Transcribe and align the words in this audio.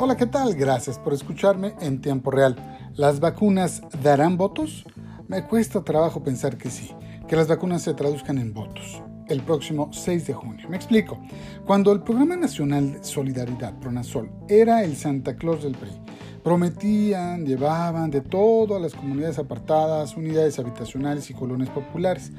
Hola, 0.00 0.16
¿qué 0.16 0.26
tal? 0.26 0.54
Gracias 0.54 0.96
por 0.96 1.12
escucharme 1.12 1.74
en 1.80 2.00
tiempo 2.00 2.30
real. 2.30 2.54
¿Las 2.94 3.18
vacunas 3.18 3.82
darán 4.00 4.36
votos? 4.36 4.84
Me 5.26 5.44
cuesta 5.44 5.82
trabajo 5.82 6.22
pensar 6.22 6.56
que 6.56 6.70
sí, 6.70 6.94
que 7.26 7.34
las 7.34 7.48
vacunas 7.48 7.82
se 7.82 7.94
traduzcan 7.94 8.38
en 8.38 8.54
votos 8.54 9.02
el 9.26 9.42
próximo 9.42 9.90
6 9.92 10.28
de 10.28 10.34
junio. 10.34 10.68
Me 10.68 10.76
explico. 10.76 11.18
Cuando 11.66 11.90
el 11.90 12.02
Programa 12.02 12.36
Nacional 12.36 12.92
de 12.92 13.04
Solidaridad, 13.04 13.76
PRONASOL, 13.80 14.30
era 14.48 14.84
el 14.84 14.96
Santa 14.96 15.34
Claus 15.34 15.64
del 15.64 15.74
PRI, 15.74 15.90
prometían, 16.42 17.44
llevaban 17.44 18.10
de 18.10 18.20
todo 18.20 18.76
a 18.76 18.80
las 18.80 18.94
comunidades 18.94 19.38
apartadas, 19.38 20.16
unidades 20.16 20.58
habitacionales 20.58 21.30
y 21.30 21.34
colonias 21.34 21.70
populares. 21.70 22.32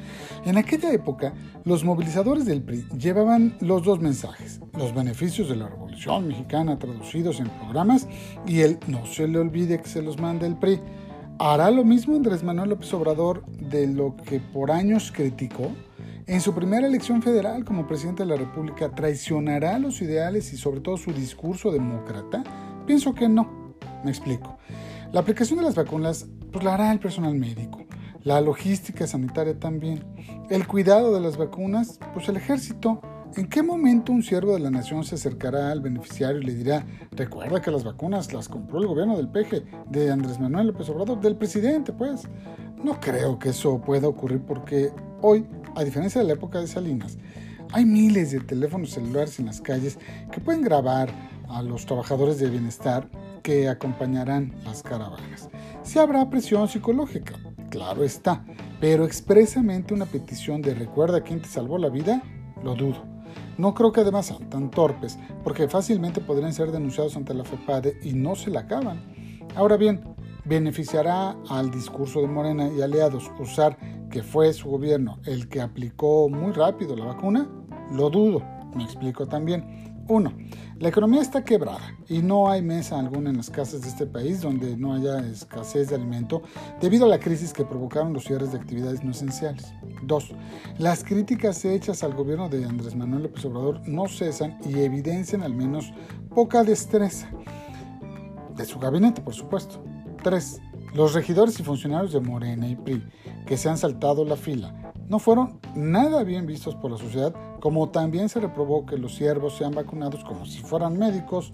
En 0.45 0.57
aquella 0.57 0.91
época, 0.91 1.33
los 1.65 1.83
movilizadores 1.83 2.45
del 2.45 2.61
PRI 2.61 2.85
llevaban 2.97 3.57
los 3.61 3.83
dos 3.83 3.99
mensajes, 3.99 4.61
los 4.77 4.93
beneficios 4.93 5.49
de 5.49 5.55
la 5.55 5.67
Revolución 5.67 6.27
Mexicana 6.27 6.79
traducidos 6.79 7.39
en 7.39 7.49
programas 7.49 8.07
y 8.47 8.61
el 8.61 8.79
no 8.87 9.05
se 9.05 9.27
le 9.27 9.39
olvide 9.39 9.81
que 9.81 9.89
se 9.89 10.01
los 10.01 10.19
manda 10.19 10.47
el 10.47 10.55
PRI. 10.55 10.79
¿Hará 11.37 11.71
lo 11.71 11.85
mismo 11.85 12.15
Andrés 12.15 12.43
Manuel 12.43 12.69
López 12.71 12.93
Obrador 12.93 13.45
de 13.45 13.87
lo 13.87 14.15
que 14.15 14.39
por 14.39 14.71
años 14.71 15.11
criticó? 15.15 15.71
En 16.27 16.41
su 16.41 16.53
primera 16.53 16.85
elección 16.85 17.23
federal 17.23 17.65
como 17.65 17.87
presidente 17.87 18.23
de 18.23 18.29
la 18.29 18.35
República, 18.35 18.89
¿traicionará 18.89 19.79
los 19.79 20.01
ideales 20.01 20.53
y 20.53 20.57
sobre 20.57 20.79
todo 20.79 20.95
su 20.97 21.11
discurso 21.11 21.71
demócrata? 21.71 22.43
Pienso 22.85 23.15
que 23.15 23.27
no. 23.27 23.58
Me 24.03 24.11
explico. 24.11 24.57
La 25.11 25.21
aplicación 25.21 25.59
de 25.59 25.65
las 25.65 25.75
vacunas 25.75 26.27
pues 26.51 26.63
la 26.63 26.73
hará 26.73 26.91
el 26.91 26.99
personal 26.99 27.35
médico, 27.35 27.85
la 28.23 28.41
logística 28.41 29.07
sanitaria 29.07 29.59
también, 29.59 30.03
el 30.49 30.67
cuidado 30.67 31.13
de 31.13 31.21
las 31.21 31.37
vacunas, 31.37 31.99
pues 32.13 32.27
el 32.29 32.37
ejército. 32.37 33.01
¿En 33.35 33.47
qué 33.47 33.61
momento 33.61 34.11
un 34.11 34.23
siervo 34.23 34.53
de 34.53 34.59
la 34.59 34.71
nación 34.71 35.03
se 35.03 35.13
acercará 35.13 35.71
al 35.71 35.81
beneficiario 35.81 36.41
y 36.41 36.45
le 36.45 36.55
dirá, 36.55 36.85
recuerda 37.11 37.61
que 37.61 37.69
las 37.69 37.83
vacunas 37.83 38.33
las 38.33 38.47
compró 38.47 38.79
el 38.79 38.87
gobierno 38.87 39.15
del 39.17 39.29
peje, 39.29 39.63
de 39.87 40.11
Andrés 40.11 40.39
Manuel 40.39 40.67
López 40.67 40.89
Obrador, 40.89 41.21
del 41.21 41.35
presidente, 41.35 41.93
pues? 41.93 42.23
No 42.83 42.99
creo 42.99 43.37
que 43.37 43.49
eso 43.49 43.79
pueda 43.81 44.07
ocurrir 44.07 44.41
porque 44.41 44.89
hoy, 45.21 45.45
a 45.75 45.83
diferencia 45.83 46.21
de 46.21 46.27
la 46.27 46.33
época 46.33 46.59
de 46.59 46.65
Salinas, 46.65 47.19
hay 47.71 47.85
miles 47.85 48.31
de 48.31 48.39
teléfonos 48.39 48.91
celulares 48.91 49.39
en 49.39 49.45
las 49.45 49.61
calles 49.61 49.99
que 50.31 50.41
pueden 50.41 50.63
grabar 50.63 51.09
a 51.49 51.61
los 51.61 51.85
trabajadores 51.85 52.39
de 52.39 52.49
bienestar 52.49 53.07
que 53.41 53.69
acompañarán 53.69 54.53
las 54.63 54.83
caravanas. 54.83 55.49
Si 55.83 55.99
habrá 55.99 56.29
presión 56.29 56.67
psicológica, 56.67 57.35
claro 57.69 58.03
está, 58.03 58.45
pero 58.79 59.05
expresamente 59.05 59.93
una 59.93 60.05
petición 60.05 60.61
de 60.61 60.73
recuerda 60.73 61.21
quién 61.21 61.41
te 61.41 61.47
salvó 61.47 61.77
la 61.77 61.89
vida, 61.89 62.21
lo 62.63 62.75
dudo. 62.75 63.03
No 63.57 63.73
creo 63.73 63.91
que 63.91 64.01
además 64.01 64.27
sean 64.27 64.49
tan 64.49 64.71
torpes, 64.71 65.19
porque 65.43 65.67
fácilmente 65.67 66.21
podrían 66.21 66.53
ser 66.53 66.71
denunciados 66.71 67.17
ante 67.17 67.33
la 67.33 67.43
FEPADE 67.43 67.99
y 68.03 68.13
no 68.13 68.35
se 68.35 68.49
la 68.49 68.61
acaban. 68.61 69.01
Ahora 69.55 69.77
bien, 69.77 70.01
¿beneficiará 70.45 71.35
al 71.49 71.69
discurso 71.69 72.21
de 72.21 72.27
Morena 72.27 72.69
y 72.69 72.81
aliados 72.81 73.29
usar 73.39 73.77
que 74.09 74.23
fue 74.23 74.53
su 74.53 74.69
gobierno 74.69 75.19
el 75.25 75.49
que 75.49 75.61
aplicó 75.61 76.29
muy 76.29 76.53
rápido 76.53 76.95
la 76.95 77.05
vacuna? 77.05 77.49
Lo 77.91 78.09
dudo, 78.09 78.41
me 78.75 78.83
explico 78.83 79.27
también. 79.27 79.88
1. 80.09 80.33
La 80.79 80.89
economía 80.89 81.21
está 81.21 81.43
quebrada 81.43 81.95
y 82.07 82.21
no 82.21 82.49
hay 82.49 82.61
mesa 82.63 82.97
alguna 82.97 83.29
en 83.29 83.37
las 83.37 83.49
casas 83.49 83.81
de 83.81 83.89
este 83.89 84.07
país 84.07 84.41
donde 84.41 84.75
no 84.75 84.93
haya 84.93 85.19
escasez 85.19 85.89
de 85.89 85.95
alimento 85.95 86.41
debido 86.81 87.05
a 87.05 87.09
la 87.09 87.19
crisis 87.19 87.53
que 87.53 87.63
provocaron 87.63 88.11
los 88.11 88.23
cierres 88.23 88.51
de 88.51 88.57
actividades 88.57 89.03
no 89.03 89.11
esenciales. 89.11 89.71
2. 90.03 90.31
Las 90.79 91.03
críticas 91.03 91.63
hechas 91.63 92.03
al 92.03 92.15
gobierno 92.15 92.49
de 92.49 92.65
Andrés 92.65 92.95
Manuel 92.95 93.23
López 93.23 93.45
Obrador 93.45 93.87
no 93.87 94.07
cesan 94.07 94.57
y 94.67 94.79
evidencian 94.79 95.43
al 95.43 95.53
menos 95.53 95.93
poca 96.33 96.63
destreza 96.63 97.29
de 98.55 98.65
su 98.65 98.79
gabinete, 98.79 99.21
por 99.21 99.35
supuesto. 99.35 99.83
3. 100.23 100.61
Los 100.95 101.13
regidores 101.13 101.59
y 101.59 101.63
funcionarios 101.63 102.13
de 102.13 102.19
Morena 102.19 102.67
y 102.67 102.75
PRI 102.75 103.03
que 103.45 103.57
se 103.57 103.69
han 103.69 103.77
saltado 103.77 104.25
la 104.25 104.35
fila 104.35 104.88
no 105.09 105.19
fueron 105.19 105.59
nada 105.75 106.23
bien 106.23 106.45
vistos 106.45 106.75
por 106.75 106.91
la 106.91 106.97
sociedad, 106.97 107.33
como 107.59 107.89
también 107.89 108.29
se 108.29 108.39
reprobó 108.39 108.85
que 108.85 108.97
los 108.97 109.15
siervos 109.15 109.57
sean 109.57 109.73
vacunados 109.73 110.23
como 110.23 110.45
si 110.45 110.59
fueran 110.59 110.97
médicos. 110.97 111.51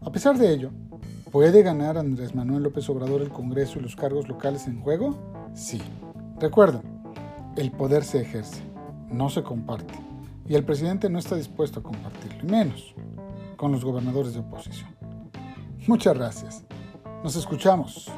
A 0.00 0.10
pesar 0.10 0.36
de 0.36 0.52
ello, 0.52 0.70
¿puede 1.30 1.62
ganar 1.62 1.96
Andrés 1.96 2.34
Manuel 2.34 2.64
López 2.64 2.88
Obrador 2.90 3.22
el 3.22 3.30
Congreso 3.30 3.78
y 3.78 3.82
los 3.82 3.96
cargos 3.96 4.28
locales 4.28 4.66
en 4.66 4.80
juego? 4.82 5.16
Sí. 5.54 5.80
Recuerden, 6.40 6.82
el 7.56 7.70
poder 7.70 8.04
se 8.04 8.20
ejerce, 8.20 8.62
no 9.10 9.30
se 9.30 9.42
comparte, 9.42 9.94
y 10.46 10.54
el 10.54 10.64
presidente 10.64 11.08
no 11.08 11.18
está 11.18 11.36
dispuesto 11.36 11.80
a 11.80 11.82
compartirlo, 11.82 12.40
y 12.42 12.50
menos 12.50 12.94
con 13.56 13.72
los 13.72 13.84
gobernadores 13.84 14.34
de 14.34 14.40
oposición. 14.40 14.90
Muchas 15.86 16.14
gracias. 16.14 16.64
Nos 17.22 17.36
escuchamos 17.36 18.10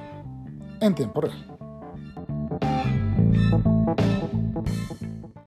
en 0.81 0.95
tiempo 0.95 1.21
real. 1.21 1.60